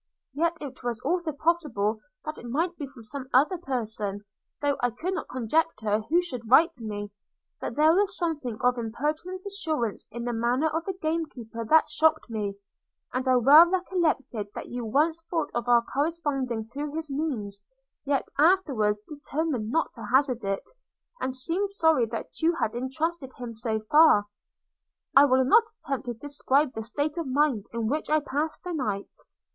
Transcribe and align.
Yet 0.33 0.57
it 0.61 0.81
was 0.83 0.99
also 1.01 1.31
possible 1.31 1.99
that 2.25 2.39
it 2.39 2.47
might 2.49 2.75
be 2.75 2.87
from 2.87 3.03
some 3.03 3.27
other 3.31 3.59
person, 3.59 4.23
though 4.59 4.75
I 4.79 4.89
could 4.89 5.13
not 5.13 5.27
conjecture 5.29 5.99
who 5.99 6.23
should 6.23 6.49
write 6.49 6.73
to 6.73 6.83
me: 6.83 7.11
but 7.59 7.75
there 7.75 7.93
was 7.93 8.17
something 8.17 8.57
of 8.61 8.79
impertinent 8.79 9.45
assurance 9.45 10.07
in 10.09 10.23
the 10.25 10.33
manner 10.33 10.69
of 10.69 10.85
the 10.85 10.93
game 10.99 11.27
keeper 11.27 11.63
that 11.65 11.87
shocked 11.87 12.31
me; 12.31 12.55
and 13.13 13.27
I 13.27 13.35
well 13.35 13.69
recollected 13.69 14.47
that 14.55 14.69
you 14.69 14.85
once 14.85 15.21
thought 15.29 15.51
of 15.53 15.67
our 15.67 15.83
corresponding 15.85 16.63
through 16.63 16.95
his 16.95 17.11
means, 17.11 17.61
yet 18.03 18.27
afterwards 18.39 18.99
determined 19.07 19.69
not 19.69 19.93
to 19.93 20.05
hazard 20.11 20.43
it, 20.43 20.67
and 21.19 21.31
seemed 21.31 21.69
sorry 21.69 22.07
that 22.07 22.41
you 22.41 22.55
had 22.55 22.73
entrusted 22.73 23.33
him 23.33 23.53
so 23.53 23.81
far. 23.81 24.25
I 25.15 25.25
will 25.25 25.45
not 25.45 25.65
attempt 25.77 26.07
to 26.07 26.15
describe 26.15 26.73
the 26.73 26.81
state 26.81 27.19
of 27.19 27.27
mind 27.27 27.67
in 27.71 27.85
which 27.85 28.09
I 28.09 28.19
passed 28.19 28.63
the 28.63 28.73
night. 28.73 29.11